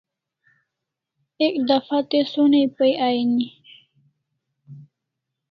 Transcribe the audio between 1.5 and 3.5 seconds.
dafa te sonai pai aini